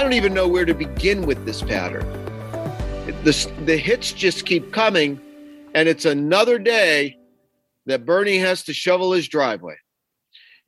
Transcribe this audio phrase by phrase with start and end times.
[0.00, 2.06] I don't even know where to begin with this pattern.
[3.22, 5.20] The, the hits just keep coming,
[5.74, 7.18] and it's another day
[7.84, 9.76] that Bernie has to shovel his driveway.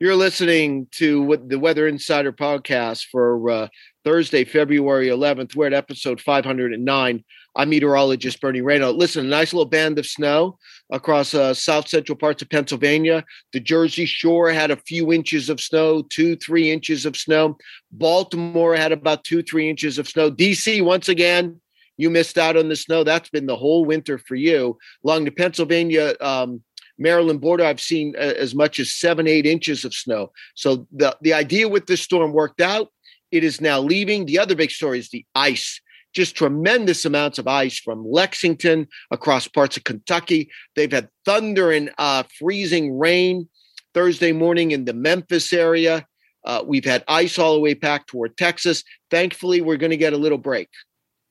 [0.03, 3.67] You're listening to the Weather Insider podcast for uh,
[4.03, 5.55] Thursday, February 11th.
[5.55, 7.23] We're at episode 509.
[7.55, 8.93] I'm meteorologist Bernie Rayno.
[8.93, 10.59] Listen, a nice little band of snow
[10.91, 13.23] across uh, south central parts of Pennsylvania.
[13.53, 17.55] The Jersey Shore had a few inches of snow, two, three inches of snow.
[17.93, 20.29] Baltimore had about two, three inches of snow.
[20.29, 21.61] DC, once again,
[21.95, 23.05] you missed out on the snow.
[23.05, 24.77] That's been the whole winter for you.
[25.05, 26.61] Along the Pennsylvania, um,
[26.97, 30.31] Maryland border, I've seen uh, as much as seven, eight inches of snow.
[30.55, 32.89] So the, the idea with this storm worked out.
[33.31, 34.25] It is now leaving.
[34.25, 35.81] The other big story is the ice
[36.13, 40.49] just tremendous amounts of ice from Lexington across parts of Kentucky.
[40.75, 43.49] They've had thunder and uh, freezing rain
[43.93, 46.05] Thursday morning in the Memphis area.
[46.45, 48.83] Uh, we've had ice all the way back toward Texas.
[49.09, 50.69] Thankfully, we're going to get a little break,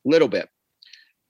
[0.04, 0.48] little bit.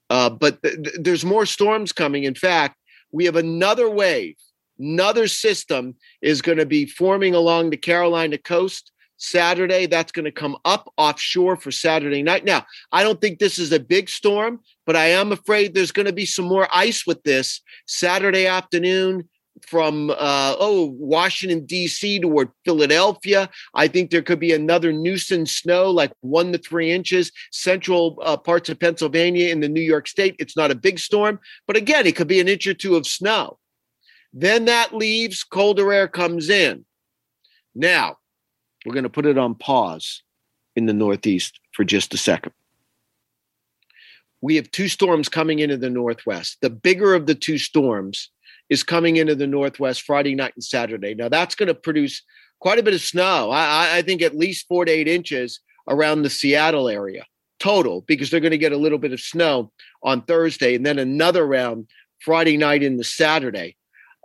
[0.09, 2.23] Uh, but th- th- there's more storms coming.
[2.23, 2.77] In fact,
[3.13, 4.35] we have another wave,
[4.77, 9.85] another system is going to be forming along the Carolina coast Saturday.
[9.85, 12.43] That's going to come up offshore for Saturday night.
[12.43, 16.07] Now, I don't think this is a big storm, but I am afraid there's going
[16.07, 19.29] to be some more ice with this Saturday afternoon
[19.61, 22.19] from uh, oh Washington D.C.
[22.19, 23.49] toward Philadelphia.
[23.73, 28.37] I think there could be another nuisance snow, like one to three inches, central uh,
[28.37, 30.35] parts of Pennsylvania in the New York State.
[30.39, 33.07] It's not a big storm, but again, it could be an inch or two of
[33.07, 33.59] snow.
[34.33, 36.85] Then that leaves, colder air comes in.
[37.75, 38.17] Now,
[38.85, 40.23] we're going to put it on pause
[40.75, 42.53] in the Northeast for just a second.
[44.41, 46.57] We have two storms coming into the Northwest.
[46.61, 48.29] The bigger of the two storms
[48.69, 51.13] is coming into the Northwest Friday night and Saturday.
[51.13, 52.21] Now, that's going to produce
[52.59, 53.51] quite a bit of snow.
[53.51, 57.25] I, I think at least four to eight inches around the Seattle area
[57.59, 59.71] total, because they're going to get a little bit of snow
[60.03, 61.87] on Thursday and then another round
[62.19, 63.75] Friday night into Saturday.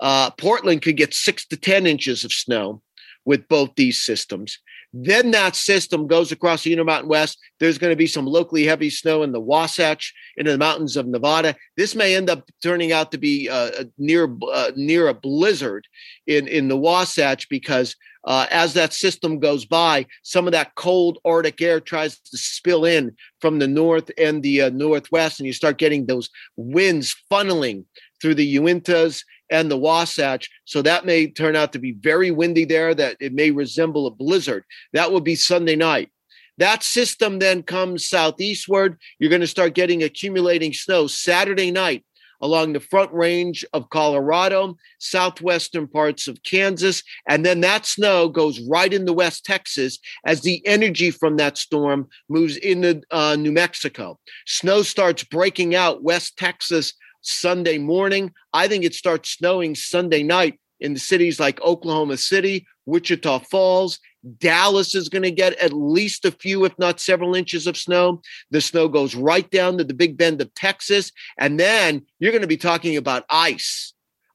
[0.00, 2.82] Uh, Portland could get six to 10 inches of snow
[3.24, 4.58] with both these systems.
[4.92, 7.38] Then that system goes across the Intermountain West.
[7.60, 11.06] There's going to be some locally heavy snow in the Wasatch, in the mountains of
[11.06, 11.54] Nevada.
[11.76, 15.86] This may end up turning out to be uh, near uh, near a blizzard
[16.26, 17.94] in in the Wasatch because
[18.24, 22.84] uh, as that system goes by, some of that cold Arctic air tries to spill
[22.84, 27.84] in from the north and the uh, northwest, and you start getting those winds funneling
[28.20, 30.48] through the Uintas and the Wasatch.
[30.64, 34.10] So that may turn out to be very windy there, that it may resemble a
[34.10, 34.64] blizzard.
[34.92, 36.10] That will be Sunday night.
[36.58, 38.98] That system then comes southeastward.
[39.18, 42.04] You're going to start getting accumulating snow Saturday night
[42.40, 47.02] along the front range of Colorado, southwestern parts of Kansas.
[47.28, 52.08] And then that snow goes right into West Texas as the energy from that storm
[52.28, 54.18] moves into uh, New Mexico.
[54.46, 58.32] Snow starts breaking out West Texas Sunday morning.
[58.52, 63.98] I think it starts snowing Sunday night in the cities like Oklahoma City, Wichita Falls.
[64.38, 68.20] Dallas is going to get at least a few, if not several inches of snow.
[68.50, 71.12] The snow goes right down to the Big Bend of Texas.
[71.38, 73.92] And then you're going to be talking about ice.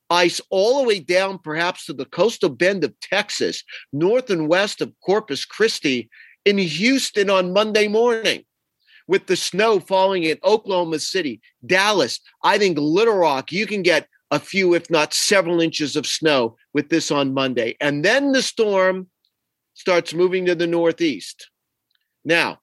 [0.09, 4.81] Ice all the way down, perhaps to the coastal bend of Texas, north and west
[4.81, 6.09] of Corpus Christi,
[6.45, 8.43] in Houston on Monday morning
[9.07, 14.07] with the snow falling in Oklahoma City, Dallas, I think Little Rock, you can get
[14.31, 17.75] a few, if not several inches of snow with this on Monday.
[17.79, 19.07] And then the storm
[19.75, 21.49] starts moving to the northeast.
[22.25, 22.59] Now,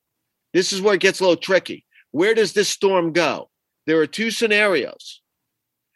[0.52, 1.84] this is where it gets a little tricky.
[2.10, 3.50] Where does this storm go?
[3.86, 5.22] There are two scenarios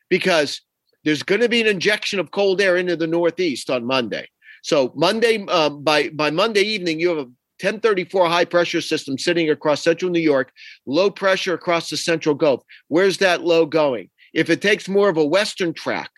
[0.08, 0.60] because
[1.04, 4.28] there's going to be an injection of cold air into the northeast on Monday.
[4.62, 9.50] So Monday, uh, by by Monday evening, you have a 1034 high pressure system sitting
[9.50, 10.52] across central New York,
[10.86, 12.62] low pressure across the central Gulf.
[12.88, 14.10] Where's that low going?
[14.32, 16.10] If it takes more of a western track,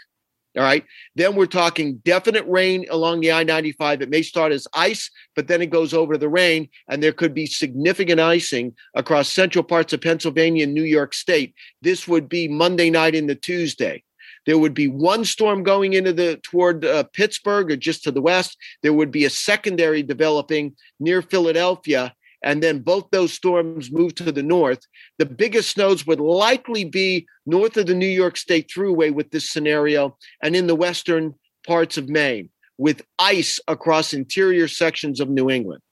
[0.56, 0.84] all right,
[1.16, 4.00] then we're talking definite rain along the I 95.
[4.00, 7.12] It may start as ice, but then it goes over to the rain, and there
[7.12, 11.54] could be significant icing across central parts of Pennsylvania and New York State.
[11.82, 14.02] This would be Monday night into Tuesday.
[14.46, 18.22] There would be one storm going into the toward uh, Pittsburgh or just to the
[18.22, 18.56] west.
[18.82, 24.31] There would be a secondary developing near Philadelphia, and then both those storms move to
[24.31, 24.81] the north.
[25.19, 29.50] The biggest snows would likely be north of the New York State Thruway with this
[29.50, 31.34] scenario, and in the western
[31.66, 32.48] parts of Maine
[32.78, 35.82] with ice across interior sections of New England.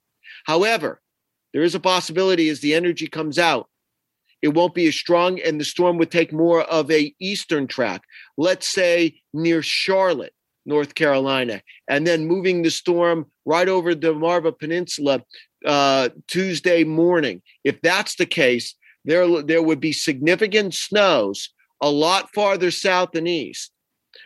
[0.44, 1.00] However,
[1.52, 3.68] there is a possibility as the energy comes out
[4.44, 8.02] it won't be as strong and the storm would take more of a eastern track
[8.36, 10.34] let's say near charlotte
[10.66, 11.62] north carolina.
[11.88, 15.22] And then moving the storm right over the marva peninsula
[15.64, 17.42] uh, tuesday morning.
[17.64, 18.74] If that's the case
[19.04, 21.50] there, there would be significant snows
[21.80, 23.70] a lot farther south and east.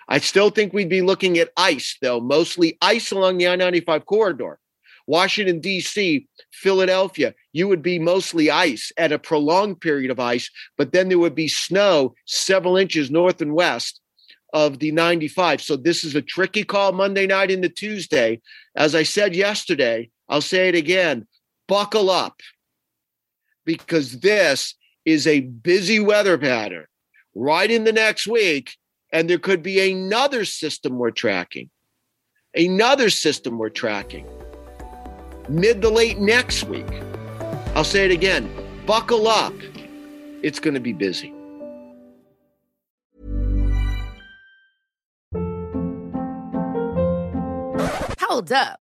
[0.09, 4.59] I still think we'd be looking at ice though mostly ice along the i-95 corridor
[5.09, 10.93] Washington, D.C., Philadelphia, you would be mostly ice at a prolonged period of ice, but
[10.93, 14.03] then there would be snow several inches north and west
[14.53, 15.63] of the 95.
[15.63, 18.43] So this is a tricky call Monday night into Tuesday.
[18.77, 21.27] As I said yesterday, I'll say it again
[21.69, 22.41] buckle up
[23.65, 24.75] because this
[25.07, 26.85] is a busy weather pattern
[27.35, 28.77] right in the next week.
[29.11, 31.71] And there could be another system we're tracking,
[32.55, 34.27] another system we're tracking
[35.49, 36.87] mid to late next week.
[37.75, 38.51] I'll say it again
[38.89, 39.53] buckle up.
[40.43, 41.35] It's going to be busy.
[48.19, 48.81] Hold up.